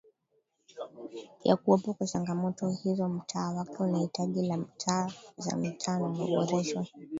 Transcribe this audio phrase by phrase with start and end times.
[1.43, 6.85] ya kuwepo kwa changamoto hizo mtaa wake unahitaji la taa za mitaa na maboresho